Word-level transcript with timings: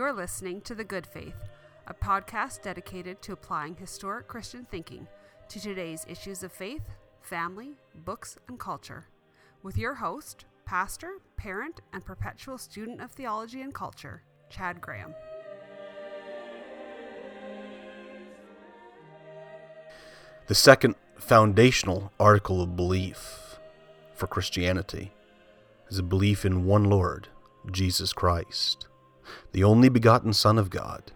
You're 0.00 0.14
listening 0.14 0.62
to 0.62 0.74
The 0.74 0.82
Good 0.82 1.06
Faith, 1.06 1.36
a 1.86 1.92
podcast 1.92 2.62
dedicated 2.62 3.20
to 3.20 3.34
applying 3.34 3.76
historic 3.76 4.28
Christian 4.28 4.66
thinking 4.70 5.06
to 5.50 5.60
today's 5.60 6.06
issues 6.08 6.42
of 6.42 6.52
faith, 6.52 6.80
family, 7.20 7.72
books, 7.94 8.38
and 8.48 8.58
culture. 8.58 9.08
With 9.62 9.76
your 9.76 9.92
host, 9.92 10.46
pastor, 10.64 11.18
parent, 11.36 11.82
and 11.92 12.02
perpetual 12.02 12.56
student 12.56 13.02
of 13.02 13.10
theology 13.10 13.60
and 13.60 13.74
culture, 13.74 14.22
Chad 14.48 14.80
Graham. 14.80 15.14
The 20.46 20.54
second 20.54 20.94
foundational 21.18 22.10
article 22.18 22.62
of 22.62 22.74
belief 22.74 23.58
for 24.14 24.26
Christianity 24.26 25.12
is 25.90 25.98
a 25.98 26.02
belief 26.02 26.46
in 26.46 26.64
one 26.64 26.84
Lord, 26.84 27.28
Jesus 27.70 28.14
Christ, 28.14 28.86
the 29.52 29.64
only 29.64 29.88
begotten 29.88 30.32
Son 30.32 30.58
of 30.58 30.70
God, 30.70 31.12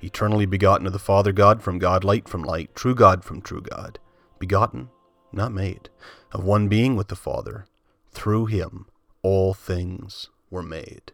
eternally 0.00 0.46
begotten 0.46 0.86
of 0.86 0.92
the 0.92 0.98
Father 0.98 1.32
God, 1.32 1.62
from 1.62 1.78
God, 1.78 2.04
light 2.04 2.28
from 2.28 2.42
light, 2.42 2.74
true 2.74 2.94
God 2.94 3.24
from 3.24 3.40
true 3.40 3.62
God, 3.62 3.98
begotten, 4.38 4.90
not 5.32 5.52
made, 5.52 5.88
of 6.32 6.44
one 6.44 6.68
being 6.68 6.96
with 6.96 7.08
the 7.08 7.16
Father. 7.16 7.66
Through 8.12 8.46
him 8.46 8.86
all 9.22 9.54
things 9.54 10.28
were 10.50 10.62
made. 10.62 11.12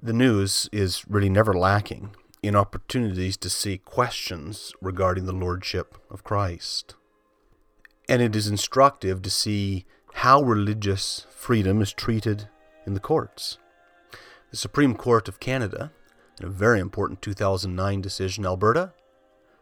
The 0.00 0.12
news 0.12 0.68
is 0.72 1.04
really 1.08 1.28
never 1.28 1.52
lacking 1.52 2.14
in 2.42 2.56
opportunities 2.56 3.36
to 3.36 3.50
see 3.50 3.78
questions 3.78 4.72
regarding 4.80 5.26
the 5.26 5.32
Lordship 5.32 5.96
of 6.10 6.24
Christ. 6.24 6.96
And 8.08 8.20
it 8.20 8.34
is 8.34 8.48
instructive 8.48 9.22
to 9.22 9.30
see 9.30 9.84
how 10.14 10.42
religious 10.42 11.26
freedom 11.30 11.80
is 11.80 11.92
treated 11.92 12.48
in 12.84 12.94
the 12.94 13.00
courts. 13.00 13.58
The 14.52 14.58
Supreme 14.58 14.94
Court 14.94 15.28
of 15.28 15.40
Canada, 15.40 15.92
in 16.38 16.46
a 16.46 16.50
very 16.50 16.78
important 16.78 17.22
2009 17.22 18.02
decision, 18.02 18.44
Alberta, 18.44 18.92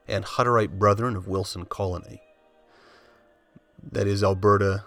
and 0.09 0.25
Hutterite 0.25 0.81
Brethren 0.81 1.15
of 1.15 1.29
Wilson 1.29 1.65
Colony. 1.65 2.21
That 3.81 4.09
is 4.09 4.25
Alberta 4.25 4.85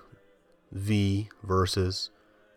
v. 0.73 1.29
versus 1.41 2.09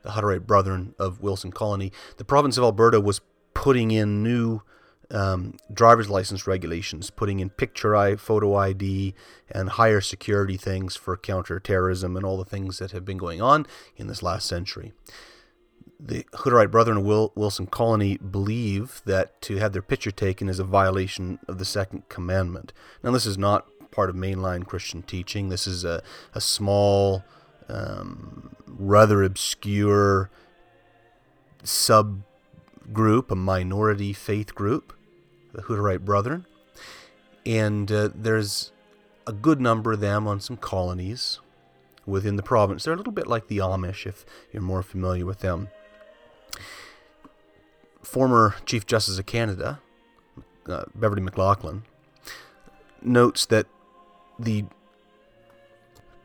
the 0.03 0.11
Hutterite 0.11 0.45
Brethren 0.45 0.97
of 0.99 1.23
Wilson 1.23 1.53
Colony. 1.53 1.93
The 2.17 2.25
province 2.25 2.59
of 2.59 2.65
Alberta 2.65 3.01
was 3.01 3.21
putting 3.55 3.93
in 3.93 4.25
new 4.25 4.63
um, 5.13 5.57
driver's 5.73 6.11
license 6.11 6.49
regulations, 6.49 7.11
putting 7.11 7.39
in 7.39 7.51
picture 7.51 7.95
I, 7.95 8.17
photo 8.17 8.57
ID, 8.57 9.15
and 9.49 9.69
higher 9.69 10.01
security 10.01 10.57
things 10.57 10.97
for 10.97 11.17
counterterrorism 11.17 12.17
and 12.17 12.27
all 12.27 12.39
the 12.39 12.45
things 12.45 12.79
that 12.79 12.91
have 12.91 13.05
been 13.05 13.19
going 13.19 13.41
on 13.41 13.69
in 13.97 14.09
this 14.09 14.21
last 14.21 14.49
century. 14.49 14.95
The 15.99 16.25
Hutterite 16.35 16.71
Brethren 16.71 17.05
Wilson 17.05 17.67
Colony 17.67 18.19
believe 18.19 19.01
that 19.07 19.41
to 19.43 19.57
have 19.57 19.73
their 19.73 19.83
picture 19.83 20.11
taken 20.11 20.49
is 20.49 20.59
a 20.59 20.65
violation 20.65 21.39
of 21.49 21.59
the 21.59 21.65
Second 21.65 22.09
Commandment. 22.09 22.73
Now, 23.03 23.13
this 23.13 23.27
is 23.27 23.39
not 23.39 23.67
part 23.91 24.11
of 24.11 24.17
mainline 24.17 24.67
Christian 24.67 25.03
teaching. 25.03 25.49
This 25.49 25.67
is 25.67 25.85
a, 25.85 26.03
a 26.35 26.41
small, 26.41 27.25
um, 27.69 28.55
rather 28.67 29.23
obscure 29.23 30.31
subgroup, 31.65 33.31
a 33.31 33.35
minority 33.35 34.13
faith 34.13 34.55
group 34.55 34.93
the 35.57 35.63
Hutterite 35.63 36.05
Brethren. 36.05 36.47
And 37.45 37.91
uh, 37.91 38.11
there's 38.15 38.73
a 39.27 39.33
good 39.33 39.61
number 39.61 39.93
of 39.93 40.01
them 40.01 40.29
on 40.29 40.41
some 40.41 40.57
colonies 40.57 41.41
within 42.05 42.37
the 42.37 42.43
province. 42.43 42.85
They're 42.85 42.95
a 42.95 42.97
little 42.97 43.13
bit 43.13 43.27
like 43.27 43.49
the 43.49 43.59
Amish, 43.59 44.07
if 44.07 44.25
you're 44.53 44.63
more 44.63 44.83
familiar 44.83 45.27
with 45.27 45.41
them. 45.41 45.69
Former 48.07 48.55
Chief 48.65 48.87
Justice 48.87 49.19
of 49.19 49.27
Canada, 49.27 49.81
uh, 50.69 50.85
Beverley 50.95 51.23
McLachlin, 51.23 51.83
notes 53.03 53.45
that 53.47 53.67
the 54.39 54.65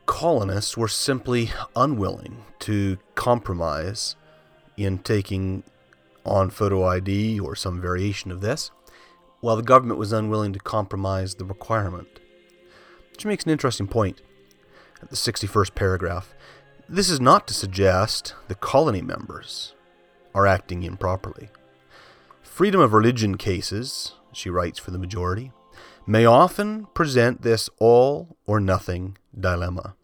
colonists 0.06 0.76
were 0.76 0.86
simply 0.86 1.50
unwilling 1.74 2.44
to 2.60 2.98
compromise 3.16 4.14
in 4.76 4.98
taking 4.98 5.64
on 6.24 6.50
photo 6.50 6.84
ID 6.84 7.40
or 7.40 7.56
some 7.56 7.80
variation 7.80 8.30
of 8.30 8.40
this 8.40 8.70
while 9.40 9.56
the 9.56 9.62
government 9.62 9.98
was 9.98 10.12
unwilling 10.12 10.52
to 10.52 10.60
compromise 10.60 11.34
the 11.34 11.44
requirement. 11.44 12.20
Which 13.10 13.26
makes 13.26 13.42
an 13.42 13.50
interesting 13.50 13.88
point 13.88 14.22
at 15.02 15.10
the 15.10 15.16
61st 15.16 15.74
paragraph. 15.74 16.32
This 16.88 17.10
is 17.10 17.20
not 17.20 17.48
to 17.48 17.54
suggest 17.54 18.36
the 18.46 18.54
colony 18.54 19.02
members 19.02 19.74
are 20.32 20.46
acting 20.46 20.84
improperly. 20.84 21.50
Freedom 22.62 22.80
of 22.80 22.92
religion 22.92 23.36
cases, 23.36 24.12
she 24.30 24.48
writes 24.48 24.78
for 24.78 24.92
the 24.92 24.98
majority, 24.98 25.50
may 26.06 26.24
often 26.24 26.86
present 26.94 27.42
this 27.42 27.68
all 27.80 28.36
or 28.46 28.60
nothing 28.60 29.18
dilemma. 29.36 29.96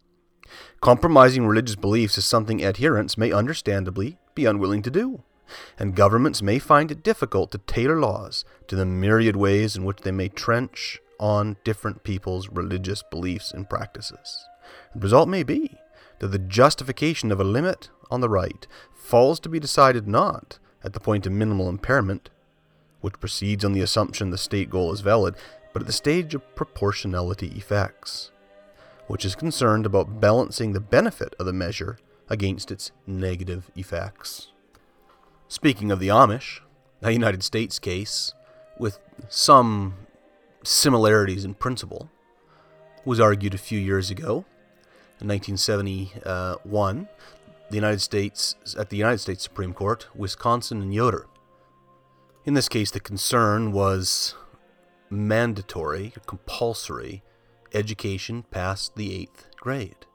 Compromising 0.81 1.47
religious 1.47 1.77
beliefs 1.77 2.19
is 2.19 2.25
something 2.25 2.65
adherents 2.65 3.17
may 3.17 3.31
understandably 3.31 4.19
be 4.35 4.45
unwilling 4.45 4.83
to 4.83 4.91
do 4.91 5.23
and 5.79 5.95
governments 5.95 6.43
may 6.43 6.59
find 6.59 6.91
it 6.91 7.05
difficult 7.05 7.53
to 7.53 7.59
tailor 7.59 8.01
laws 8.01 8.45
to 8.67 8.75
the 8.75 8.85
myriad 8.85 9.37
ways 9.37 9.77
in 9.77 9.85
which 9.85 9.99
they 9.99 10.11
may 10.11 10.29
trench 10.29 10.99
on 11.21 11.59
different 11.63 12.03
people's 12.03 12.49
religious 12.49 13.05
beliefs 13.09 13.53
and 13.53 13.71
practices. 13.71 14.49
The 14.97 15.01
result 15.03 15.29
may 15.29 15.45
be 15.45 15.77
that 16.19 16.33
the 16.33 16.41
justification 16.41 17.31
of 17.31 17.39
a 17.39 17.45
limit 17.45 17.91
on 18.11 18.21
the 18.21 18.29
right 18.29 18.67
falls 18.97 19.39
to 19.39 19.49
be 19.49 19.61
decided 19.61 20.09
not 20.09 20.59
at 20.83 20.93
the 20.93 20.99
point 20.99 21.25
of 21.25 21.31
minimal 21.33 21.69
impairment, 21.69 22.31
which 23.01 23.21
proceeds 23.21 23.65
on 23.65 23.73
the 23.73 23.81
assumption 23.81 24.31
the 24.31 24.39
state 24.39 24.71
goal 24.71 24.93
is 24.93 25.01
valid, 25.01 25.35
but 25.73 25.83
at 25.83 25.87
the 25.87 25.93
stage 25.93 26.35
of 26.35 26.55
proportionality 26.55 27.49
effects, 27.49 28.31
which 29.07 29.25
is 29.25 29.35
concerned 29.35 29.87
about 29.87 30.21
balancing 30.21 30.73
the 30.73 30.81
benefit 30.81 31.35
of 31.39 31.47
the 31.47 31.53
measure 31.53 31.99
against 32.29 32.71
its 32.71 32.91
negative 33.07 33.71
effects. 33.77 34.49
Speaking 35.49 35.91
of 35.91 36.01
the 36.01 36.09
Amish, 36.09 36.61
a 37.03 37.11
United 37.13 37.43
States 37.43 37.79
case 37.79 38.35
with 38.79 38.99
some 39.29 39.95
similarities 40.63 41.45
in 41.45 41.55
principle 41.55 42.11
was 43.05 43.21
argued 43.21 43.55
a 43.55 43.59
few 43.59 43.79
years 43.79 44.11
ago 44.11 44.45
in 45.21 45.29
1971 45.29 47.09
the 47.71 47.75
United 47.75 48.01
States 48.01 48.57
at 48.79 48.89
the 48.91 48.97
United 48.97 49.19
States 49.19 49.43
Supreme 49.43 49.73
Court 49.73 50.09
Wisconsin 50.15 50.83
and 50.83 50.95
Yoder 50.95 51.27
in 52.49 52.55
this 52.55 52.67
case 52.71 52.91
the 52.91 52.99
concern 52.99 53.73
was 53.73 54.35
mandatory 55.11 56.15
compulsory 56.25 57.23
education 57.75 58.43
past 58.51 58.97
the 58.97 59.11
8th 59.11 59.55
grade 59.61 60.07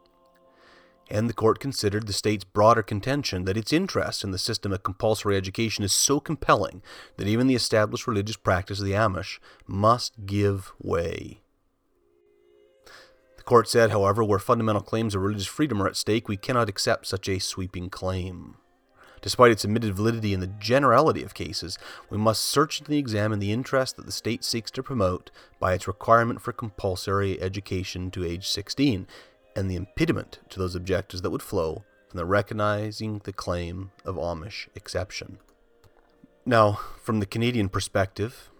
and 1.08 1.28
the 1.30 1.32
court 1.32 1.60
considered 1.60 2.08
the 2.08 2.12
state's 2.12 2.42
broader 2.42 2.82
contention 2.82 3.44
that 3.44 3.56
its 3.56 3.72
interest 3.72 4.24
in 4.24 4.32
the 4.32 4.38
system 4.38 4.72
of 4.72 4.82
compulsory 4.82 5.36
education 5.36 5.84
is 5.84 5.92
so 5.92 6.18
compelling 6.18 6.82
that 7.18 7.28
even 7.28 7.46
the 7.46 7.54
established 7.54 8.08
religious 8.08 8.36
practice 8.36 8.80
of 8.80 8.84
the 8.84 8.92
Amish 8.92 9.38
must 9.68 10.26
give 10.26 10.72
way. 10.80 11.40
The 13.36 13.44
court 13.44 13.68
said, 13.68 13.92
however, 13.92 14.24
where 14.24 14.40
fundamental 14.40 14.82
claims 14.82 15.14
of 15.14 15.22
religious 15.22 15.46
freedom 15.46 15.80
are 15.80 15.86
at 15.86 15.94
stake, 15.94 16.26
we 16.26 16.36
cannot 16.36 16.68
accept 16.68 17.06
such 17.06 17.28
a 17.28 17.38
sweeping 17.38 17.90
claim. 17.90 18.56
Despite 19.24 19.52
its 19.52 19.64
admitted 19.64 19.94
validity 19.94 20.34
in 20.34 20.40
the 20.40 20.46
generality 20.46 21.22
of 21.22 21.32
cases, 21.32 21.78
we 22.10 22.18
must 22.18 22.44
searchingly 22.44 22.98
examine 22.98 23.38
the 23.38 23.52
interest 23.52 23.96
that 23.96 24.04
the 24.04 24.12
state 24.12 24.44
seeks 24.44 24.70
to 24.72 24.82
promote 24.82 25.30
by 25.58 25.72
its 25.72 25.88
requirement 25.88 26.42
for 26.42 26.52
compulsory 26.52 27.40
education 27.40 28.10
to 28.10 28.22
age 28.22 28.46
16 28.46 29.06
and 29.56 29.70
the 29.70 29.76
impediment 29.76 30.40
to 30.50 30.58
those 30.58 30.74
objectives 30.74 31.22
that 31.22 31.30
would 31.30 31.40
flow 31.40 31.84
from 32.06 32.18
the 32.18 32.26
recognizing 32.26 33.22
the 33.24 33.32
claim 33.32 33.92
of 34.04 34.16
Amish 34.16 34.68
exception. 34.74 35.38
Now, 36.44 36.80
from 37.02 37.20
the 37.20 37.26
Canadian 37.26 37.70
perspective, 37.70 38.50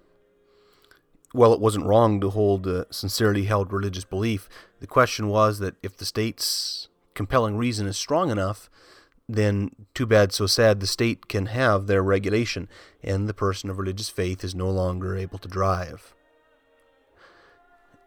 while 1.32 1.52
it 1.52 1.60
wasn't 1.60 1.84
wrong 1.84 2.22
to 2.22 2.30
hold 2.30 2.66
a 2.66 2.86
sincerely 2.90 3.44
held 3.44 3.70
religious 3.70 4.06
belief, 4.06 4.48
the 4.80 4.86
question 4.86 5.28
was 5.28 5.58
that 5.58 5.74
if 5.82 5.94
the 5.98 6.06
state's 6.06 6.88
compelling 7.12 7.58
reason 7.58 7.86
is 7.86 7.98
strong 7.98 8.30
enough, 8.30 8.70
then 9.28 9.70
too 9.94 10.06
bad, 10.06 10.32
so 10.32 10.46
sad, 10.46 10.80
the 10.80 10.86
state 10.86 11.28
can 11.28 11.46
have 11.46 11.86
their 11.86 12.02
regulation, 12.02 12.68
and 13.02 13.28
the 13.28 13.34
person 13.34 13.70
of 13.70 13.78
religious 13.78 14.10
faith 14.10 14.44
is 14.44 14.54
no 14.54 14.70
longer 14.70 15.16
able 15.16 15.38
to 15.38 15.48
drive. 15.48 16.14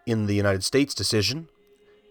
In 0.06 0.28
the 0.28 0.36
United 0.36 0.64
States 0.64 0.94
decision, 0.94 1.50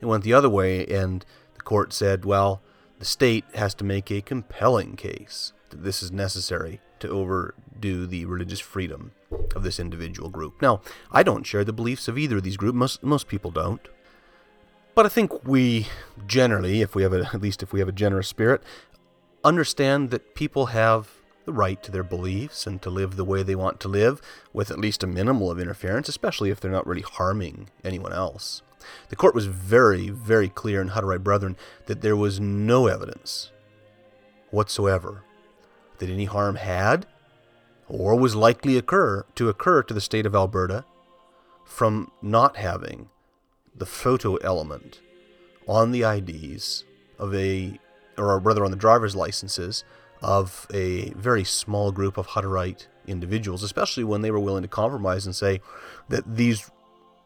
it 0.01 0.07
went 0.07 0.25
the 0.25 0.35
other 0.35 0.51
way, 0.51 0.85
and 0.87 1.25
the 1.55 1.63
court 1.63 1.93
said, 1.93 2.25
well, 2.25 2.61
the 2.99 3.05
state 3.05 3.45
has 3.55 3.75
to 3.75 3.85
make 3.85 4.11
a 4.11 4.21
compelling 4.21 4.97
case 4.97 5.53
that 5.71 5.83
this 5.83 6.03
is 6.03 6.11
necessary 6.11 6.81
to 6.99 7.09
overdo 7.09 8.07
the 8.07 8.25
religious 8.25 8.61
freedom 8.61 9.13
of 9.55 9.63
this 9.63 9.79
individual 9.79 10.31
group. 10.31 10.61
Now, 10.63 10.81
I 11.13 11.23
don't 11.23 11.45
share 11.47 11.65
the 11.65 11.73
beliefs 11.73 12.09
of 12.09 12.19
either 12.19 12.39
of 12.39 12.43
these 12.43 12.57
groups. 12.57 12.77
Most, 12.77 13.03
most 13.03 13.29
people 13.29 13.51
don't. 13.51 13.87
But 14.95 15.05
I 15.05 15.11
think 15.11 15.47
we 15.47 15.89
generally, 16.27 16.81
if 16.81 16.95
we 16.95 17.03
have 17.03 17.13
a, 17.13 17.31
at 17.35 17.43
least 17.43 17.63
if 17.63 17.73
we 17.73 17.81
have 17.81 17.89
a 17.89 17.93
generous 17.93 18.29
spirit, 18.29 18.63
understand 19.47 20.11
that 20.11 20.35
people 20.35 20.67
have 20.67 21.09
the 21.45 21.53
right 21.53 21.83
to 21.83 21.93
their 21.93 22.03
beliefs 22.03 22.67
and 22.67 22.83
to 22.83 22.91
live 22.91 23.17
the 23.17 23.25
way 23.25 23.43
they 23.43 23.55
want 23.55 23.79
to 23.81 23.89
live 23.89 24.21
with 24.53 24.71
at 24.71 24.81
least 24.81 25.03
a 25.03 25.07
minimal 25.07 25.51
of 25.51 25.61
interference, 25.61 26.09
especially 26.09 26.51
if 26.51 26.61
they're 26.61 26.71
not 26.71 26.87
really 26.87 27.03
harming 27.03 27.71
anyone 27.85 28.13
else. 28.13 28.63
The 29.09 29.17
court 29.17 29.35
was 29.35 29.47
very, 29.47 30.11
very 30.11 30.49
clear 30.49 30.81
in 30.81 30.91
Hutterite 30.91 31.23
Brethren 31.23 31.57
that 31.87 32.03
there 32.03 32.17
was 32.17 32.41
no 32.41 32.89
evidence 32.89 33.53
whatsoever 34.51 35.23
that 35.99 36.11
any 36.11 36.25
harm 36.25 36.57
had 36.57 37.07
or 37.89 38.19
was 38.19 38.35
likely 38.35 38.77
occur 38.77 39.25
to 39.37 39.49
occur 39.49 39.83
to 39.83 39.95
the 39.95 40.01
state 40.01 40.27
of 40.27 40.35
Alberta 40.35 40.85
from 41.65 42.11
not 42.21 42.57
having 42.57 43.09
the 43.75 43.87
photo 43.87 44.37
element 44.37 45.01
on 45.69 45.91
the 45.91 46.03
IDs 46.03 46.85
of 47.19 47.35
a, 47.35 47.79
or 48.19 48.39
rather 48.39 48.65
on 48.65 48.71
the 48.71 48.77
driver's 48.77 49.17
licenses 49.17 49.85
of 50.23 50.67
a 50.73 51.11
very 51.11 51.45
small 51.45 51.93
group 51.93 52.17
of 52.17 52.29
Hutterite 52.29 52.87
individuals, 53.07 53.63
especially 53.63 54.05
when 54.05 54.23
they 54.23 54.31
were 54.31 54.41
willing 54.41 54.63
to 54.63 54.69
compromise 54.69 55.27
and 55.27 55.35
say 55.35 55.61
that 56.09 56.37
these 56.37 56.71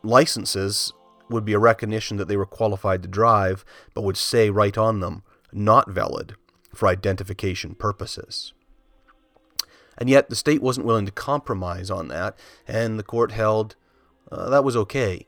licenses 0.03 0.93
would 1.29 1.45
be 1.45 1.53
a 1.53 1.59
recognition 1.59 2.17
that 2.17 2.29
they 2.29 2.37
were 2.37 2.47
qualified 2.47 3.03
to 3.03 3.09
drive, 3.09 3.65
but 3.95 4.03
would 4.03 4.17
say 4.17 4.51
right 4.51 4.77
on 4.77 5.01
them, 5.01 5.23
not 5.53 5.89
valid 5.89 6.35
for 6.75 6.89
identification 6.89 7.75
purposes. 7.75 8.53
And 9.97 10.09
yet 10.09 10.29
the 10.29 10.37
state 10.37 10.63
wasn't 10.63 10.87
willing 10.87 11.07
to 11.07 11.13
compromise 11.13 11.91
on 11.91 12.09
that, 12.09 12.37
and 12.67 12.99
the 12.99 13.05
court 13.05 13.33
held 13.33 13.77
uh, 14.31 14.49
that 14.49 14.65
was 14.65 14.77
okay. 14.77 15.27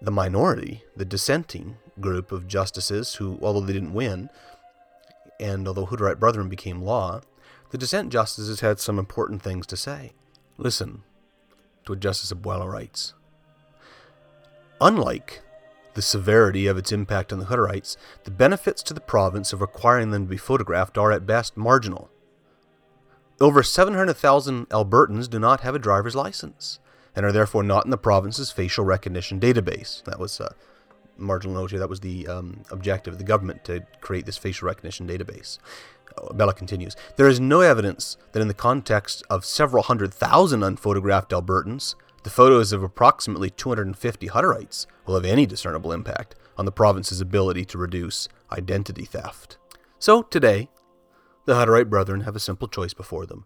The 0.00 0.10
minority, 0.10 0.84
the 0.96 1.04
dissenting 1.04 1.76
group 2.00 2.32
of 2.32 2.48
justices 2.48 3.14
who, 3.16 3.38
although 3.42 3.60
they 3.60 3.72
didn't 3.72 3.94
win, 3.94 4.28
and 5.40 5.66
although 5.66 5.86
Hutterite 5.86 6.18
Brethren 6.18 6.48
became 6.48 6.82
law, 6.82 7.20
the 7.70 7.78
dissent 7.78 8.12
justices 8.12 8.60
had 8.60 8.78
some 8.78 8.98
important 8.98 9.42
things 9.42 9.66
to 9.66 9.76
say. 9.76 10.12
Listen 10.56 11.02
to 11.84 11.92
what 11.92 12.00
Justice 12.00 12.30
Abella 12.30 12.68
writes. 12.68 13.14
Unlike 14.80 15.42
the 15.94 16.02
severity 16.02 16.66
of 16.66 16.76
its 16.76 16.92
impact 16.92 17.32
on 17.32 17.38
the 17.38 17.46
Hutterites, 17.46 17.96
the 18.24 18.30
benefits 18.30 18.82
to 18.84 18.94
the 18.94 19.00
province 19.00 19.52
of 19.52 19.60
requiring 19.60 20.10
them 20.10 20.24
to 20.24 20.30
be 20.30 20.36
photographed 20.36 20.98
are 20.98 21.12
at 21.12 21.26
best 21.26 21.56
marginal. 21.56 22.10
Over 23.40 23.62
700,000 23.62 24.68
Albertans 24.68 25.28
do 25.28 25.38
not 25.38 25.60
have 25.60 25.74
a 25.74 25.80
driver's 25.80 26.14
license 26.14 26.78
and 27.16 27.24
are 27.24 27.32
therefore 27.32 27.62
not 27.62 27.84
in 27.84 27.90
the 27.90 27.98
province's 27.98 28.50
facial 28.50 28.84
recognition 28.84 29.40
database. 29.40 30.02
That 30.04 30.18
was 30.18 30.40
a 30.40 30.54
marginal 31.16 31.54
note. 31.54 31.72
That 31.72 31.88
was 31.88 32.00
the 32.00 32.26
um, 32.26 32.62
objective 32.70 33.14
of 33.14 33.18
the 33.18 33.24
government 33.24 33.64
to 33.64 33.84
create 34.00 34.26
this 34.26 34.38
facial 34.38 34.66
recognition 34.66 35.06
database. 35.06 35.58
Uh, 36.16 36.32
Bella 36.32 36.54
continues 36.54 36.96
There 37.16 37.28
is 37.28 37.40
no 37.40 37.60
evidence 37.60 38.16
that, 38.32 38.40
in 38.40 38.48
the 38.48 38.54
context 38.54 39.22
of 39.30 39.44
several 39.44 39.82
hundred 39.82 40.12
thousand 40.12 40.60
unphotographed 40.60 41.30
Albertans, 41.30 41.94
the 42.22 42.30
photos 42.30 42.72
of 42.72 42.82
approximately 42.82 43.50
250 43.50 44.28
Hutterites 44.28 44.86
will 45.06 45.14
have 45.14 45.26
any 45.26 45.44
discernible 45.44 45.92
impact 45.92 46.34
on 46.56 46.64
the 46.64 46.72
province's 46.72 47.20
ability 47.20 47.64
to 47.66 47.78
reduce 47.78 48.28
identity 48.50 49.04
theft. 49.04 49.58
So, 49.98 50.22
today, 50.22 50.68
the 51.44 51.54
Hutterite 51.54 51.90
brethren 51.90 52.22
have 52.22 52.36
a 52.36 52.40
simple 52.40 52.68
choice 52.68 52.94
before 52.94 53.26
them. 53.26 53.44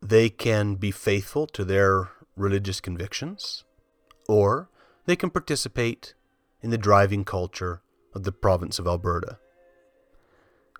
They 0.00 0.28
can 0.28 0.76
be 0.76 0.90
faithful 0.90 1.46
to 1.48 1.64
their 1.64 2.10
religious 2.36 2.80
convictions, 2.80 3.64
or 4.28 4.68
they 5.06 5.16
can 5.16 5.30
participate 5.30 6.14
in 6.66 6.70
the 6.70 6.76
driving 6.76 7.24
culture 7.24 7.80
of 8.12 8.24
the 8.24 8.32
province 8.32 8.80
of 8.80 8.88
Alberta. 8.88 9.38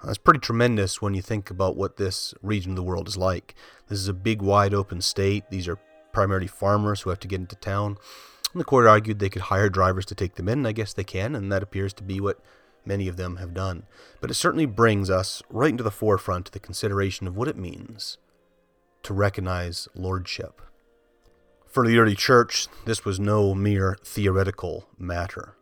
That's 0.02 0.18
pretty 0.18 0.40
tremendous 0.40 1.00
when 1.00 1.14
you 1.14 1.22
think 1.22 1.48
about 1.48 1.76
what 1.76 1.96
this 1.96 2.34
region 2.42 2.72
of 2.72 2.76
the 2.76 2.82
world 2.82 3.06
is 3.06 3.16
like. 3.16 3.54
This 3.86 4.00
is 4.00 4.08
a 4.08 4.12
big, 4.12 4.42
wide 4.42 4.74
open 4.74 5.00
state. 5.00 5.44
These 5.48 5.68
are 5.68 5.78
primarily 6.12 6.48
farmers 6.48 7.02
who 7.02 7.10
have 7.10 7.20
to 7.20 7.28
get 7.28 7.38
into 7.38 7.54
town. 7.54 7.98
And 8.52 8.60
the 8.60 8.64
court 8.64 8.88
argued 8.88 9.20
they 9.20 9.28
could 9.28 9.42
hire 9.42 9.68
drivers 9.68 10.04
to 10.06 10.16
take 10.16 10.34
them 10.34 10.48
in, 10.48 10.58
and 10.58 10.66
I 10.66 10.72
guess 10.72 10.92
they 10.92 11.04
can, 11.04 11.36
and 11.36 11.52
that 11.52 11.62
appears 11.62 11.92
to 11.94 12.02
be 12.02 12.20
what 12.20 12.40
many 12.84 13.06
of 13.06 13.16
them 13.16 13.36
have 13.36 13.54
done. 13.54 13.84
But 14.20 14.32
it 14.32 14.34
certainly 14.34 14.66
brings 14.66 15.08
us 15.08 15.40
right 15.48 15.70
into 15.70 15.84
the 15.84 15.92
forefront 15.92 16.50
the 16.50 16.58
consideration 16.58 17.28
of 17.28 17.36
what 17.36 17.46
it 17.46 17.56
means 17.56 18.18
to 19.04 19.14
recognize 19.14 19.86
lordship. 19.94 20.60
For 21.68 21.86
the 21.86 21.98
early 21.98 22.16
church, 22.16 22.66
this 22.86 23.04
was 23.04 23.20
no 23.20 23.54
mere 23.54 23.96
theoretical 24.02 24.88
matter. 24.98 25.55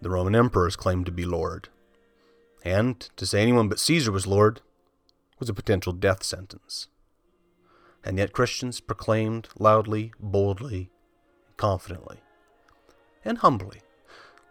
The 0.00 0.10
Roman 0.10 0.34
emperors 0.34 0.76
claimed 0.76 1.06
to 1.06 1.12
be 1.12 1.24
Lord, 1.24 1.68
and 2.62 3.00
to 3.16 3.24
say 3.24 3.40
anyone 3.40 3.68
but 3.68 3.80
Caesar 3.80 4.12
was 4.12 4.26
Lord 4.26 4.60
was 5.38 5.48
a 5.48 5.54
potential 5.54 5.92
death 5.92 6.22
sentence. 6.22 6.88
And 8.04 8.18
yet 8.18 8.32
Christians 8.32 8.80
proclaimed 8.80 9.48
loudly, 9.58 10.12
boldly, 10.20 10.90
confidently, 11.56 12.18
and 13.24 13.38
humbly, 13.38 13.80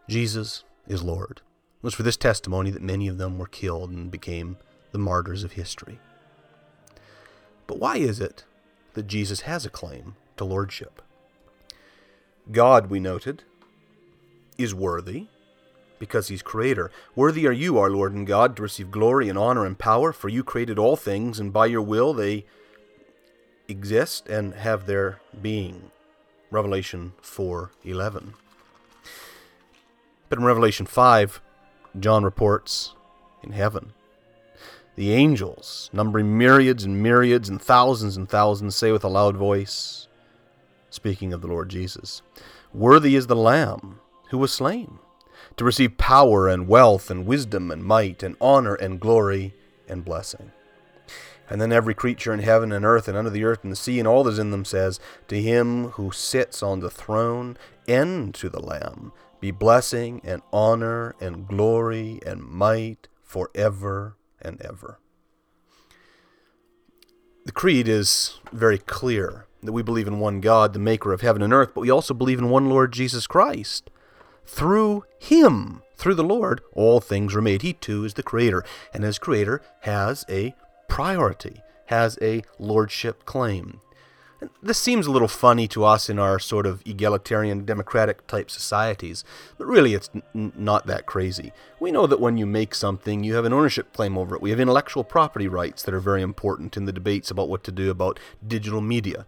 Jesus 0.09 0.63
is 0.87 1.03
Lord. 1.03 1.41
It 1.77 1.83
was 1.83 1.93
for 1.93 2.03
this 2.03 2.17
testimony 2.17 2.71
that 2.71 2.81
many 2.81 3.07
of 3.07 3.17
them 3.17 3.37
were 3.37 3.45
killed 3.45 3.91
and 3.91 4.11
became 4.11 4.57
the 4.91 4.97
martyrs 4.97 5.43
of 5.43 5.53
history. 5.53 5.99
But 7.67 7.79
why 7.79 7.97
is 7.97 8.19
it 8.19 8.43
that 8.93 9.07
Jesus 9.07 9.41
has 9.41 9.65
a 9.65 9.69
claim 9.69 10.15
to 10.37 10.43
lordship? 10.43 11.01
God, 12.51 12.89
we 12.89 12.99
noted, 12.99 13.43
is 14.57 14.73
worthy 14.73 15.27
because 15.99 16.27
he's 16.27 16.41
creator. 16.41 16.91
Worthy 17.15 17.47
are 17.47 17.51
you, 17.51 17.77
our 17.77 17.89
Lord 17.89 18.13
and 18.13 18.27
God, 18.27 18.55
to 18.55 18.63
receive 18.63 18.91
glory 18.91 19.29
and 19.29 19.37
honor 19.37 19.65
and 19.65 19.77
power, 19.77 20.11
for 20.11 20.29
you 20.29 20.43
created 20.43 20.77
all 20.77 20.95
things, 20.95 21.39
and 21.39 21.53
by 21.53 21.65
your 21.65 21.81
will 21.81 22.13
they 22.13 22.45
exist 23.67 24.27
and 24.27 24.53
have 24.55 24.85
their 24.85 25.19
being. 25.41 25.91
Revelation 26.51 27.13
4:11. 27.21 28.33
But 30.29 30.39
in 30.39 30.45
Revelation 30.45 30.85
5, 30.85 31.41
John 31.99 32.23
reports 32.23 32.93
in 33.43 33.51
heaven 33.51 33.93
the 34.95 35.11
angels, 35.11 35.89
numbering 35.91 36.37
myriads 36.37 36.85
and 36.85 37.03
myriads 37.03 37.49
and 37.49 37.61
thousands 37.61 38.15
and 38.15 38.29
thousands, 38.29 38.75
say 38.75 38.91
with 38.91 39.03
a 39.03 39.09
loud 39.09 39.35
voice, 39.35 40.07
speaking 40.89 41.33
of 41.33 41.41
the 41.41 41.47
Lord 41.47 41.69
Jesus, 41.69 42.21
Worthy 42.73 43.15
is 43.15 43.27
the 43.27 43.35
Lamb 43.35 43.99
who 44.29 44.37
was 44.37 44.53
slain 44.53 44.99
to 45.57 45.63
receive 45.63 45.97
power 45.97 46.47
and 46.47 46.67
wealth 46.67 47.09
and 47.09 47.25
wisdom 47.25 47.71
and 47.71 47.83
might 47.83 48.23
and 48.23 48.35
honor 48.39 48.75
and 48.75 48.99
glory 48.99 49.53
and 49.87 50.05
blessing. 50.05 50.51
And 51.49 51.61
then 51.61 51.71
every 51.71 51.93
creature 51.93 52.33
in 52.33 52.39
heaven 52.39 52.71
and 52.71 52.83
earth 52.83 53.07
and 53.07 53.17
under 53.17 53.29
the 53.29 53.43
earth 53.43 53.63
and 53.63 53.71
the 53.71 53.77
sea 53.77 53.99
and 53.99 54.07
all 54.07 54.23
that 54.23 54.31
is 54.31 54.39
in 54.39 54.51
them 54.51 54.65
says, 54.65 54.99
To 55.27 55.41
him 55.41 55.89
who 55.91 56.11
sits 56.11 56.63
on 56.63 56.79
the 56.79 56.89
throne 56.89 57.57
and 57.87 58.33
to 58.35 58.49
the 58.49 58.61
Lamb 58.61 59.11
be 59.39 59.51
blessing 59.51 60.21
and 60.23 60.41
honor 60.51 61.15
and 61.19 61.47
glory 61.47 62.19
and 62.25 62.41
might 62.41 63.07
forever 63.21 64.17
and 64.41 64.59
ever. 64.61 64.99
The 67.45 67.51
creed 67.51 67.87
is 67.87 68.39
very 68.51 68.79
clear 68.79 69.45
that 69.61 69.71
we 69.71 69.83
believe 69.83 70.07
in 70.07 70.19
one 70.19 70.41
God, 70.41 70.73
the 70.73 70.79
maker 70.79 71.13
of 71.13 71.21
heaven 71.21 71.43
and 71.43 71.53
earth, 71.53 71.71
but 71.75 71.81
we 71.81 71.91
also 71.91 72.13
believe 72.13 72.39
in 72.39 72.49
one 72.49 72.69
Lord 72.69 72.91
Jesus 72.91 73.27
Christ, 73.27 73.91
through 74.45 75.05
him, 75.19 75.81
through 75.95 76.15
the 76.15 76.23
Lord, 76.23 76.61
all 76.73 76.99
things 76.99 77.33
were 77.33 77.41
made. 77.41 77.61
He 77.61 77.73
too 77.73 78.03
is 78.05 78.13
the 78.13 78.23
creator, 78.23 78.63
and 78.93 79.03
as 79.03 79.17
creator 79.17 79.61
has 79.81 80.25
a 80.29 80.55
priority, 80.87 81.61
has 81.87 82.17
a 82.21 82.43
lordship 82.59 83.25
claim. 83.25 83.81
This 84.61 84.77
seems 84.77 85.07
a 85.07 85.11
little 85.11 85.29
funny 85.29 85.67
to 85.69 85.85
us 85.85 86.09
in 86.09 86.19
our 86.19 86.39
sort 86.39 86.67
of 86.67 86.83
egalitarian, 86.85 87.65
democratic 87.65 88.27
type 88.27 88.51
societies, 88.51 89.23
but 89.57 89.65
really 89.65 89.93
it's 89.93 90.09
n- 90.13 90.51
not 90.55 90.85
that 90.87 91.05
crazy. 91.05 91.51
We 91.79 91.91
know 91.91 92.05
that 92.05 92.19
when 92.19 92.37
you 92.37 92.45
make 92.45 92.75
something, 92.75 93.23
you 93.23 93.35
have 93.35 93.45
an 93.45 93.53
ownership 93.53 93.93
claim 93.93 94.17
over 94.17 94.35
it. 94.35 94.41
We 94.41 94.49
have 94.51 94.59
intellectual 94.59 95.03
property 95.03 95.47
rights 95.47 95.81
that 95.83 95.93
are 95.95 95.99
very 95.99 96.21
important 96.21 96.77
in 96.77 96.85
the 96.85 96.91
debates 96.91 97.31
about 97.31 97.49
what 97.49 97.63
to 97.63 97.71
do 97.71 97.89
about 97.89 98.19
digital 98.45 98.81
media. 98.81 99.25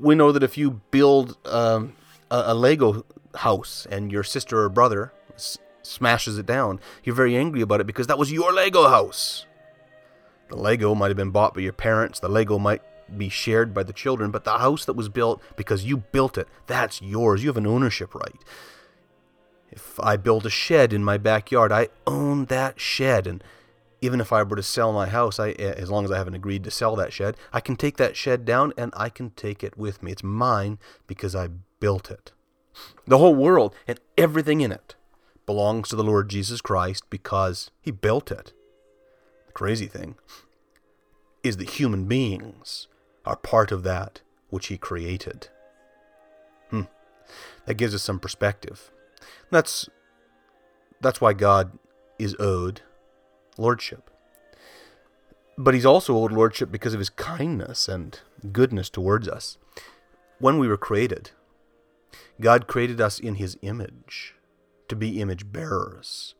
We 0.00 0.14
know 0.14 0.32
that 0.32 0.42
if 0.42 0.58
you 0.58 0.80
build 0.90 1.36
um, 1.44 1.92
a, 2.30 2.52
a 2.52 2.54
Lego 2.54 3.04
house 3.36 3.86
and 3.90 4.10
your 4.10 4.22
sister 4.22 4.62
or 4.62 4.68
brother 4.68 5.12
s- 5.34 5.58
smashes 5.82 6.38
it 6.38 6.46
down, 6.46 6.80
you're 7.04 7.14
very 7.14 7.36
angry 7.36 7.60
about 7.60 7.80
it 7.80 7.86
because 7.86 8.06
that 8.06 8.18
was 8.18 8.32
your 8.32 8.52
Lego 8.52 8.88
house. 8.88 9.46
The 10.48 10.56
Lego 10.56 10.94
might 10.94 11.08
have 11.08 11.16
been 11.16 11.30
bought 11.30 11.54
by 11.54 11.60
your 11.60 11.72
parents, 11.72 12.20
the 12.20 12.28
Lego 12.28 12.58
might 12.58 12.82
be 13.16 13.28
shared 13.28 13.74
by 13.74 13.82
the 13.82 13.92
children, 13.92 14.30
but 14.30 14.44
the 14.44 14.58
house 14.58 14.84
that 14.84 14.94
was 14.94 15.08
built 15.08 15.42
because 15.56 15.84
you 15.84 15.98
built 15.98 16.38
it, 16.38 16.48
that's 16.66 17.02
yours. 17.02 17.42
You 17.42 17.48
have 17.48 17.56
an 17.56 17.66
ownership 17.66 18.14
right. 18.14 18.40
If 19.70 20.00
I 20.00 20.16
build 20.16 20.46
a 20.46 20.50
shed 20.50 20.92
in 20.92 21.04
my 21.04 21.16
backyard, 21.16 21.70
I 21.70 21.88
own 22.06 22.46
that 22.46 22.80
shed. 22.80 23.26
And 23.26 23.42
even 24.00 24.20
if 24.20 24.32
I 24.32 24.42
were 24.42 24.56
to 24.56 24.62
sell 24.62 24.92
my 24.92 25.06
house, 25.06 25.38
I, 25.38 25.50
as 25.50 25.90
long 25.90 26.04
as 26.04 26.10
I 26.10 26.18
haven't 26.18 26.34
agreed 26.34 26.64
to 26.64 26.70
sell 26.70 26.96
that 26.96 27.12
shed, 27.12 27.36
I 27.52 27.60
can 27.60 27.76
take 27.76 27.96
that 27.98 28.16
shed 28.16 28.44
down 28.44 28.72
and 28.76 28.92
I 28.96 29.08
can 29.08 29.30
take 29.30 29.62
it 29.62 29.78
with 29.78 30.02
me. 30.02 30.10
It's 30.12 30.24
mine 30.24 30.78
because 31.06 31.36
I 31.36 31.50
built 31.80 32.10
it. 32.10 32.32
The 33.06 33.18
whole 33.18 33.34
world 33.34 33.74
and 33.88 33.98
everything 34.16 34.60
in 34.60 34.70
it 34.70 34.94
belongs 35.46 35.88
to 35.88 35.96
the 35.96 36.04
Lord 36.04 36.28
Jesus 36.28 36.60
Christ 36.60 37.04
because 37.10 37.70
he 37.80 37.90
built 37.90 38.30
it. 38.30 38.52
The 39.46 39.52
crazy 39.52 39.86
thing 39.86 40.14
is 41.42 41.56
that 41.56 41.70
human 41.70 42.06
beings 42.06 42.86
are 43.24 43.36
part 43.36 43.72
of 43.72 43.82
that 43.82 44.20
which 44.50 44.68
he 44.68 44.78
created. 44.78 45.48
Hmm. 46.70 46.82
That 47.66 47.74
gives 47.74 47.94
us 47.94 48.02
some 48.02 48.20
perspective. 48.20 48.90
That's 49.50 49.88
that's 51.00 51.20
why 51.20 51.32
God 51.32 51.78
is 52.18 52.36
owed 52.38 52.82
lordship. 53.56 54.10
But 55.56 55.74
he's 55.74 55.86
also 55.86 56.16
owed 56.16 56.32
lordship 56.32 56.70
because 56.70 56.94
of 56.94 57.00
his 57.00 57.10
kindness 57.10 57.88
and 57.88 58.18
goodness 58.52 58.88
towards 58.88 59.28
us. 59.28 59.58
When 60.38 60.58
we 60.58 60.68
were 60.68 60.76
created, 60.76 61.32
God 62.40 62.66
created 62.66 63.00
us 63.00 63.18
in 63.18 63.36
his 63.36 63.58
image 63.62 64.34
to 64.88 64.96
be 64.96 65.20
image 65.20 65.50
bearers. 65.52 66.34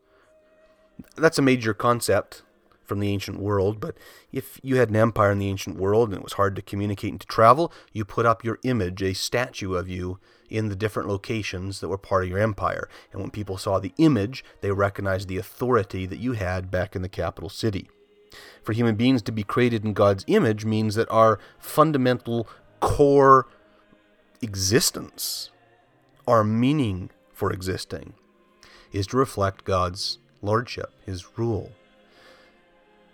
That's 1.17 1.39
a 1.39 1.43
major 1.43 1.73
concept 1.75 2.43
from 2.85 2.99
the 2.99 3.09
ancient 3.09 3.39
world, 3.39 3.81
but 3.81 3.97
if 4.33 4.59
you 4.65 4.77
had 4.77 4.91
an 4.91 4.97
empire 4.97 5.31
in 5.31 5.39
the 5.39 5.49
ancient 5.49 5.77
world 5.77 6.09
and 6.09 6.19
it 6.19 6.25
was 6.25 6.33
hard 6.33 6.57
to 6.57 6.63
communicate 6.63 7.13
and 7.13 7.21
to 7.21 7.27
travel, 7.27 7.73
you 7.93 8.05
put 8.05 8.27
up 8.27 8.43
your 8.43 8.59
image, 8.65 9.01
a 9.01 9.15
statue 9.15 9.75
of 9.75 9.89
you, 9.89 10.19
in 10.51 10.69
the 10.69 10.77
different 10.77 11.09
locations 11.09 11.79
that 11.79 11.89
were 11.89 11.97
part 11.97 12.25
of 12.25 12.31
your 12.31 12.41
empire. 12.41 12.89
And 13.13 13.23
when 13.23 13.31
people 13.31 13.57
saw 13.57 13.79
the 13.79 13.93
image, 13.99 14.45
they 14.61 14.73
recognized 14.73 15.29
the 15.29 15.39
authority 15.39 16.05
that 16.07 16.19
you 16.19 16.33
had 16.33 16.71
back 16.71 16.97
in 16.97 17.03
the 17.03 17.09
capital 17.09 17.49
city. 17.49 17.89
For 18.63 18.73
human 18.73 18.97
beings 18.97 19.23
to 19.23 19.33
be 19.33 19.45
created 19.45 19.85
in 19.85 19.93
God's 19.93 20.25
image 20.27 20.65
means 20.65 20.97
that 20.97 21.11
our 21.11 21.39
fundamental 21.59 22.49
core 22.81 23.47
existence, 24.43 25.51
our 26.27 26.45
meaning 26.45 27.11
for 27.33 27.53
existing, 27.53 28.15
is 28.93 29.07
to 29.09 29.17
reflect 29.17 29.65
God's 29.65 30.19
lordship, 30.43 30.93
His 31.05 31.39
rule. 31.39 31.73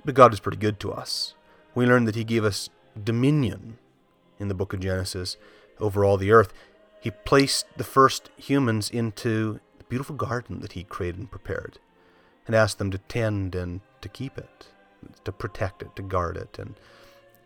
But 0.04 0.14
God 0.14 0.32
is 0.32 0.40
pretty 0.40 0.58
good 0.58 0.78
to 0.80 0.92
us. 0.92 1.34
We 1.74 1.86
learn 1.86 2.04
that 2.04 2.14
He 2.14 2.24
gave 2.24 2.44
us 2.44 2.70
dominion 3.02 3.78
in 4.38 4.48
the 4.48 4.54
book 4.54 4.72
of 4.72 4.80
Genesis 4.80 5.36
over 5.78 6.04
all 6.04 6.16
the 6.16 6.32
earth. 6.32 6.52
He 7.00 7.10
placed 7.10 7.66
the 7.76 7.84
first 7.84 8.30
humans 8.36 8.90
into 8.90 9.60
the 9.78 9.84
beautiful 9.84 10.16
garden 10.16 10.60
that 10.60 10.72
He 10.72 10.84
created 10.84 11.20
and 11.20 11.30
prepared 11.30 11.78
and 12.46 12.54
asked 12.54 12.78
them 12.78 12.90
to 12.90 12.98
tend 12.98 13.54
and 13.54 13.80
to 14.00 14.08
keep 14.08 14.38
it, 14.38 14.68
to 15.24 15.32
protect 15.32 15.82
it, 15.82 15.94
to 15.96 16.02
guard 16.02 16.36
it, 16.36 16.58
and 16.58 16.74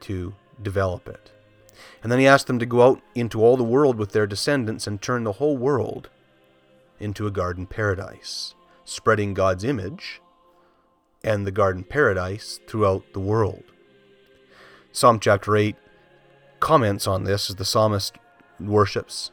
to 0.01 0.35
develop 0.63 1.09
it. 1.09 1.31
And 2.03 2.11
then 2.11 2.19
He 2.19 2.27
asked 2.27 2.47
them 2.47 2.59
to 2.59 2.67
go 2.67 2.83
out 2.83 3.03
into 3.15 3.43
all 3.43 3.57
the 3.57 3.65
world 3.65 3.97
with 3.97 4.13
their 4.13 4.27
descendants 4.27 4.87
and 4.87 5.01
turn 5.01 5.25
the 5.25 5.33
whole 5.33 5.57
world 5.57 6.09
into 6.99 7.27
a 7.27 7.31
garden 7.31 7.67
paradise, 7.67 8.55
spreading 8.85 9.35
God's 9.35 9.65
image 9.65 10.21
and 11.23 11.47
the 11.47 11.53
garden 11.53 11.85
paradise 11.85 12.61
throughout 12.67 13.05
the 13.13 13.21
world. 13.21 13.65
Psalm 14.93 15.21
chapter 15.21 15.57
8 15.57 15.77
comments 16.59 17.07
on 17.07 17.25
this 17.25 17.51
as 17.51 17.57
the 17.57 17.65
psalmist 17.65 18.17
worships 18.59 19.31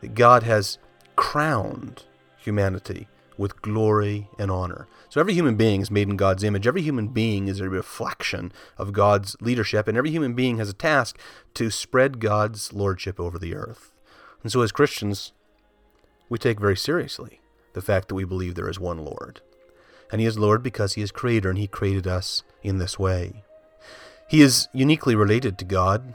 that 0.00 0.14
God 0.14 0.42
has 0.42 0.78
crowned 1.16 2.04
humanity 2.36 3.08
with 3.38 3.62
glory 3.62 4.28
and 4.38 4.50
honor. 4.50 4.86
So 5.08 5.20
every 5.20 5.32
human 5.32 5.56
being 5.56 5.80
is 5.80 5.90
made 5.90 6.08
in 6.08 6.16
God's 6.16 6.44
image. 6.44 6.66
Every 6.66 6.82
human 6.82 7.08
being 7.08 7.48
is 7.48 7.60
a 7.60 7.70
reflection 7.70 8.52
of 8.76 8.92
God's 8.92 9.36
leadership, 9.40 9.88
and 9.88 9.96
every 9.96 10.10
human 10.10 10.34
being 10.34 10.58
has 10.58 10.68
a 10.68 10.74
task 10.74 11.18
to 11.54 11.70
spread 11.70 12.20
God's 12.20 12.74
lordship 12.74 13.18
over 13.18 13.38
the 13.38 13.54
earth. 13.54 13.92
And 14.42 14.52
so 14.52 14.60
as 14.60 14.72
Christians, 14.72 15.32
we 16.28 16.38
take 16.38 16.60
very 16.60 16.76
seriously 16.76 17.40
the 17.72 17.80
fact 17.80 18.08
that 18.08 18.14
we 18.14 18.24
believe 18.24 18.54
there 18.54 18.68
is 18.68 18.78
one 18.78 18.98
Lord 18.98 19.40
and 20.10 20.20
He 20.20 20.26
is 20.26 20.38
Lord 20.38 20.62
because 20.62 20.94
He 20.94 21.02
is 21.02 21.10
Creator 21.10 21.50
and 21.50 21.58
He 21.58 21.66
created 21.66 22.06
us 22.06 22.42
in 22.62 22.78
this 22.78 22.98
way. 22.98 23.44
He 24.28 24.42
is 24.42 24.68
uniquely 24.72 25.14
related 25.14 25.58
to 25.58 25.64
God, 25.64 26.14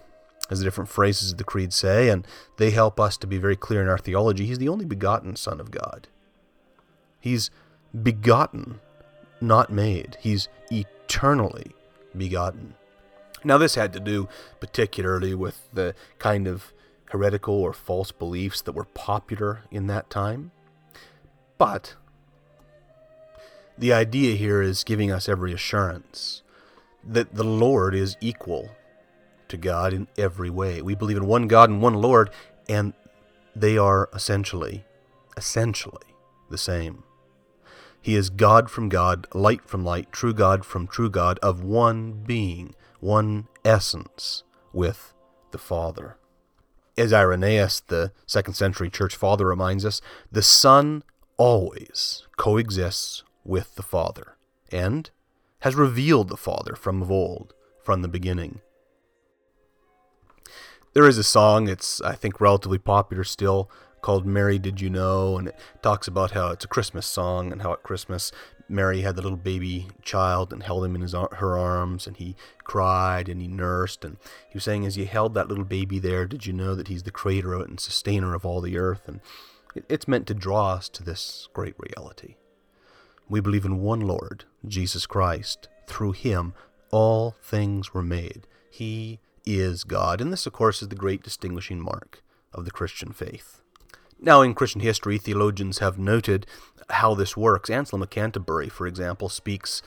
as 0.50 0.60
the 0.60 0.66
different 0.66 0.90
phrases 0.90 1.32
of 1.32 1.38
the 1.38 1.44
Creed 1.44 1.74
say, 1.74 2.10
and 2.10 2.28
they 2.58 2.72
help 2.72 3.00
us 3.00 3.18
to 3.18 3.28
be 3.28 3.38
very 3.38 3.56
clear 3.56 3.82
in 3.82 3.88
our 3.88 3.98
theology. 3.98 4.46
He's 4.46 4.60
the 4.60 4.70
only 4.70 4.86
begotten 4.86 5.36
Son 5.36 5.60
of 5.60 5.72
God. 5.72 6.08
He's 7.24 7.52
begotten, 8.02 8.82
not 9.40 9.72
made. 9.72 10.18
He's 10.20 10.50
eternally 10.70 11.72
begotten. 12.18 12.76
Now, 13.46 13.58
this 13.58 13.76
had 13.76 13.94
to 13.94 14.02
do 14.02 14.28
particularly 14.60 15.34
with 15.34 15.70
the 15.72 15.96
kind 16.20 16.48
of 16.48 16.74
heretical 17.12 17.56
or 17.56 17.72
false 17.72 18.12
beliefs 18.12 18.60
that 18.64 18.74
were 18.74 18.84
popular 18.84 19.62
in 19.72 19.88
that 19.88 20.10
time. 20.10 20.52
But 21.58 21.96
the 23.78 23.94
idea 23.94 24.36
here 24.36 24.62
is 24.62 24.84
giving 24.84 25.10
us 25.10 25.30
every 25.30 25.54
assurance 25.54 26.42
that 27.08 27.36
the 27.36 27.46
Lord 27.46 27.96
is 27.96 28.18
equal 28.20 28.72
to 29.48 29.56
God 29.56 29.94
in 29.94 30.10
every 30.18 30.50
way. 30.50 30.82
We 30.82 30.94
believe 30.94 31.16
in 31.16 31.26
one 31.26 31.48
God 31.48 31.70
and 31.70 31.82
one 31.82 31.94
Lord, 31.94 32.32
and 32.68 32.92
they 33.56 33.78
are 33.78 34.10
essentially, 34.14 34.84
essentially 35.38 36.04
the 36.50 36.58
same. 36.58 37.04
He 38.04 38.16
is 38.16 38.30
God 38.30 38.70
from 38.70 38.90
God, 38.90 39.28
light 39.34 39.62
from 39.66 39.86
light, 39.86 40.12
true 40.12 40.34
God 40.34 40.66
from 40.66 40.88
true 40.88 41.10
God, 41.10 41.40
of 41.40 41.64
one 41.64 42.12
being, 42.12 42.76
one 43.00 43.48
essence 43.64 44.44
with 44.74 45.14
the 45.52 45.58
Father. 45.58 46.18
As 46.98 47.14
Irenaeus, 47.14 47.80
the 47.80 48.12
second 48.26 48.56
century 48.56 48.90
church 48.90 49.16
father, 49.16 49.48
reminds 49.48 49.86
us, 49.86 50.02
the 50.30 50.42
Son 50.42 51.04
always 51.38 52.28
coexists 52.36 53.24
with 53.46 53.76
the 53.76 53.82
Father, 53.82 54.36
and 54.70 55.10
has 55.60 55.74
revealed 55.74 56.28
the 56.28 56.36
Father 56.36 56.76
from 56.76 57.02
of 57.02 57.10
old, 57.10 57.54
from 57.82 58.02
the 58.02 58.10
beginning. 58.10 58.60
There 60.94 61.08
is 61.08 61.18
a 61.18 61.24
song, 61.24 61.70
it's, 61.70 62.02
I 62.02 62.16
think, 62.16 62.42
relatively 62.42 62.80
popular 62.80 63.24
still, 63.24 63.72
called 64.04 64.28
Mary 64.28 64.60
Did 64.60 64.80
You 64.80 64.92
Know? 64.92 65.38
And 65.38 65.48
it 65.48 65.60
talks 65.82 66.08
about 66.08 66.32
how 66.32 66.50
it's 66.50 66.66
a 66.66 66.68
Christmas 66.68 67.08
song 67.08 67.52
and 67.52 67.64
how 67.64 67.74
at 67.74 67.82
Christmas 67.82 68.32
Mary 68.70 69.02
had 69.02 69.16
the 69.16 69.22
little 69.22 69.38
baby 69.38 69.88
child 70.04 70.54
and 70.54 70.62
held 70.62 70.86
him 70.86 70.96
in 70.96 71.02
his 71.02 71.14
her 71.14 71.58
arms 71.58 72.06
and 72.06 72.18
he 72.18 72.36
cried 72.64 73.28
and 73.28 73.42
he 73.42 73.48
nursed. 73.48 74.06
And 74.06 74.18
he 74.48 74.56
was 74.56 74.64
saying, 74.64 74.86
as 74.86 74.98
you 74.98 75.06
held 75.06 75.34
that 75.34 75.48
little 75.48 75.66
baby 75.66 75.98
there, 75.98 76.28
did 76.28 76.46
you 76.46 76.54
know 76.54 76.76
that 76.76 76.88
he's 76.88 77.04
the 77.04 77.12
creator 77.12 77.54
and 77.56 77.80
sustainer 77.80 78.36
of 78.36 78.46
all 78.46 78.62
the 78.62 78.78
earth? 78.78 79.08
And 79.08 79.20
it's 79.90 80.08
meant 80.08 80.28
to 80.28 80.34
draw 80.34 80.74
us 80.74 80.88
to 80.90 81.04
this 81.04 81.50
great 81.54 81.76
reality. 81.78 82.36
We 83.28 83.40
believe 83.40 83.66
in 83.66 83.82
one 83.82 84.02
Lord, 84.02 84.46
Jesus 84.68 85.08
Christ. 85.08 85.68
Through 85.88 86.12
him, 86.14 86.54
all 86.92 87.36
things 87.42 87.94
were 87.94 88.04
made. 88.04 88.48
He 88.70 89.20
is 89.46 89.84
God. 89.84 90.22
And 90.22 90.32
this, 90.32 90.46
of 90.46 90.54
course, 90.54 90.82
is 90.82 90.90
the 90.90 90.96
great 90.96 91.24
distinguishing 91.24 91.80
mark 91.80 92.22
of 92.54 92.66
the 92.66 92.72
Christian 92.72 93.12
faith. 93.12 93.63
Now, 94.20 94.42
in 94.42 94.54
Christian 94.54 94.82
history, 94.82 95.18
theologians 95.18 95.80
have 95.80 95.98
noted 95.98 96.46
how 96.90 97.14
this 97.16 97.36
works. 97.38 97.70
Anselm 97.70 98.02
of 98.02 98.10
Canterbury, 98.10 98.70
for 98.70 98.88
example, 98.88 99.30
speaks 99.30 99.82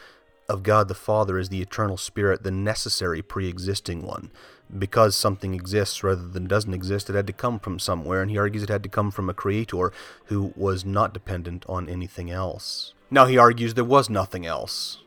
of 0.49 0.62
God 0.62 0.88
the 0.88 0.95
Father 0.95 1.38
as 1.38 1.49
the 1.49 1.61
eternal 1.61 1.97
Spirit, 1.97 2.42
the 2.42 2.50
necessary 2.50 3.23
pre 3.23 3.49
existing 3.49 4.02
one. 4.02 4.30
Because 4.76 5.14
something 5.14 5.54
exists 5.54 6.02
rather 6.02 6.26
than 6.26 6.49
doesn't 6.49 6.75
exist, 6.75 7.09
it 7.09 7.14
had 7.14 7.26
to 7.28 7.33
come 7.33 7.61
from 7.61 7.78
somewhere, 7.78 8.21
and 8.21 8.30
he 8.30 8.38
argues 8.38 8.64
it 8.64 8.68
had 8.68 8.83
to 8.83 8.88
come 8.88 9.11
from 9.11 9.30
a 9.30 9.35
creator 9.35 9.92
who 10.25 10.52
was 10.56 10.85
not 10.85 11.14
dependent 11.14 11.64
on 11.68 11.88
anything 11.88 12.30
else. 12.30 12.92
Now 13.11 13.26
he 13.26 13.38
argues 13.38 13.75
there 13.75 13.85
was 13.85 14.11
nothing 14.11 14.45
else. 14.45 14.99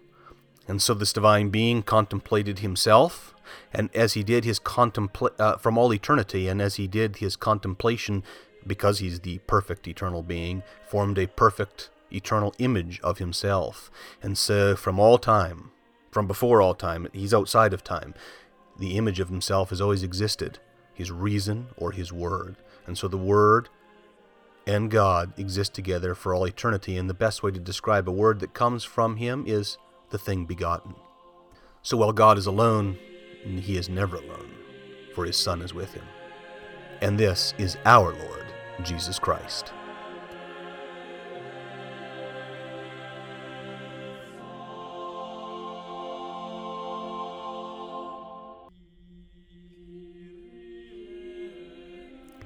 And 0.67 0.81
so 0.81 0.93
this 0.93 1.11
divine 1.11 1.49
being 1.49 1.81
contemplated 1.81 2.59
himself, 2.59 3.33
and 3.73 3.89
as 3.93 4.13
he 4.13 4.23
did 4.23 4.45
his 4.45 4.59
contempla- 4.59 5.37
uh, 5.39 5.57
from 5.57 5.77
all 5.77 5.93
eternity, 5.93 6.47
and 6.47 6.61
as 6.61 6.75
he 6.75 6.87
did 6.87 7.17
his 7.17 7.35
contemplation, 7.35 8.23
because 8.65 8.99
he's 8.99 9.21
the 9.21 9.39
perfect 9.39 9.87
eternal 9.87 10.23
being, 10.23 10.63
formed 10.87 11.17
a 11.17 11.27
perfect 11.27 11.89
eternal 12.11 12.53
image 12.59 12.99
of 13.01 13.17
himself. 13.17 13.91
And 14.21 14.37
so 14.37 14.75
from 14.75 14.99
all 14.99 15.17
time, 15.17 15.71
from 16.11 16.27
before 16.27 16.61
all 16.61 16.75
time, 16.75 17.07
he's 17.13 17.33
outside 17.33 17.73
of 17.73 17.83
time. 17.83 18.13
The 18.77 18.97
image 18.97 19.19
of 19.19 19.29
himself 19.29 19.69
has 19.69 19.81
always 19.81 20.03
existed, 20.03 20.59
his 20.93 21.11
reason 21.11 21.67
or 21.77 21.91
his 21.91 22.11
word. 22.11 22.55
And 22.87 22.97
so 22.97 23.07
the 23.07 23.17
word 23.17 23.69
and 24.69 24.91
God 24.91 25.33
exist 25.39 25.73
together 25.73 26.13
for 26.13 26.33
all 26.33 26.45
eternity, 26.45 26.95
and 26.95 27.09
the 27.09 27.15
best 27.15 27.41
way 27.41 27.49
to 27.49 27.59
describe 27.59 28.07
a 28.07 28.11
word 28.11 28.39
that 28.39 28.53
comes 28.53 28.83
from 28.83 29.15
Him 29.15 29.43
is 29.47 29.79
the 30.11 30.19
thing 30.19 30.45
begotten. 30.45 30.93
So 31.81 31.97
while 31.97 32.11
God 32.11 32.37
is 32.37 32.45
alone, 32.45 32.99
He 33.43 33.77
is 33.77 33.89
never 33.89 34.17
alone, 34.17 34.51
for 35.15 35.25
His 35.25 35.37
Son 35.37 35.63
is 35.63 35.73
with 35.73 35.93
Him. 35.93 36.05
And 37.01 37.17
this 37.17 37.55
is 37.57 37.77
our 37.83 38.13
Lord, 38.13 38.45
Jesus 38.83 39.19
Christ. 39.19 39.73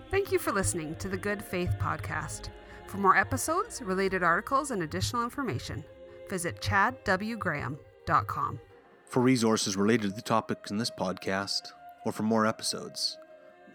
Thank 0.10 0.32
you 0.32 0.38
for 0.38 0.52
listening 0.52 0.96
to 0.98 1.10
the 1.10 1.18
Good 1.18 1.44
Faith 1.44 1.74
Podcast. 1.80 2.50
For 2.86 2.98
more 2.98 3.18
episodes, 3.18 3.82
related 3.82 4.22
articles, 4.22 4.70
and 4.70 4.84
additional 4.84 5.24
information, 5.24 5.84
visit 6.30 6.62
chadwgraham.com. 6.62 8.60
For 9.08 9.22
resources 9.22 9.76
related 9.76 10.10
to 10.12 10.16
the 10.16 10.22
topics 10.22 10.70
in 10.70 10.78
this 10.78 10.92
podcast, 10.92 11.72
or 12.06 12.12
for 12.12 12.24
more 12.24 12.46
episodes, 12.46 13.18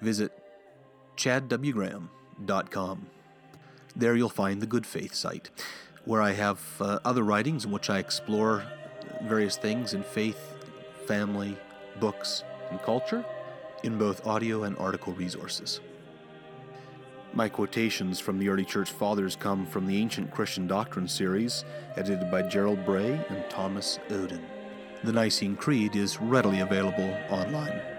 visit 0.00 0.32
chadwgraham.com. 2.38 3.06
There 3.96 4.16
you'll 4.16 4.28
find 4.28 4.60
the 4.60 4.66
Good 4.66 4.86
Faith 4.86 5.14
site, 5.14 5.50
where 6.04 6.22
I 6.22 6.32
have 6.32 6.60
uh, 6.80 6.98
other 7.04 7.22
writings 7.22 7.64
in 7.64 7.70
which 7.70 7.90
I 7.90 7.98
explore 7.98 8.64
various 9.22 9.56
things 9.56 9.94
in 9.94 10.02
faith, 10.02 10.54
family, 11.06 11.56
books, 11.98 12.44
and 12.70 12.80
culture 12.82 13.24
in 13.82 13.98
both 13.98 14.26
audio 14.26 14.64
and 14.64 14.76
article 14.78 15.12
resources. 15.12 15.80
My 17.34 17.48
quotations 17.48 18.20
from 18.20 18.38
the 18.38 18.48
early 18.48 18.64
church 18.64 18.90
fathers 18.90 19.36
come 19.36 19.66
from 19.66 19.86
the 19.86 19.96
Ancient 19.98 20.32
Christian 20.32 20.66
Doctrine 20.66 21.08
series, 21.08 21.64
edited 21.96 22.30
by 22.30 22.42
Gerald 22.42 22.84
Bray 22.84 23.12
and 23.28 23.44
Thomas 23.50 23.98
Oden. 24.08 24.40
The 25.04 25.12
Nicene 25.12 25.54
Creed 25.54 25.94
is 25.94 26.20
readily 26.20 26.60
available 26.60 27.16
online. 27.30 27.97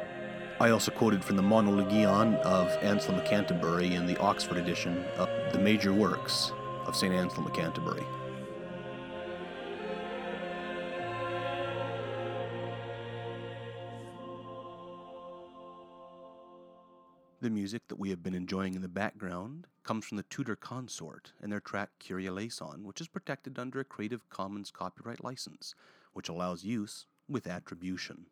I 0.62 0.72
also 0.72 0.92
quoted 0.92 1.24
from 1.24 1.38
the 1.38 1.42
Monologion 1.42 2.36
of 2.42 2.68
Anselm 2.84 3.18
of 3.18 3.24
Canterbury 3.24 3.96
in 3.96 4.06
the 4.06 4.18
Oxford 4.18 4.58
edition 4.58 5.06
of 5.16 5.30
the 5.54 5.60
major 5.60 5.94
works 5.94 6.52
of 6.86 6.98
St. 6.98 7.14
Anselm 7.14 7.46
of 7.46 7.54
Canterbury. 7.54 8.04
The 17.40 17.50
music 17.50 17.88
that 17.88 17.98
we 17.98 18.10
have 18.10 18.22
been 18.22 18.36
enjoying 18.36 18.74
in 18.74 18.82
the 18.82 18.90
background 18.90 19.66
comes 19.86 20.04
from 20.04 20.18
the 20.18 20.24
Tudor 20.24 20.58
Consort 20.58 21.32
and 21.42 21.50
their 21.50 21.62
track 21.62 21.92
Kyrie 22.06 22.28
eleison, 22.28 22.84
which 22.84 23.00
is 23.00 23.08
protected 23.08 23.58
under 23.58 23.80
a 23.80 23.86
Creative 23.86 24.30
Commons 24.30 24.72
copyright 24.72 25.24
license, 25.24 25.74
which 26.12 26.28
allows 26.28 26.66
use 26.66 27.06
with 27.30 27.48
attribution. 27.48 28.26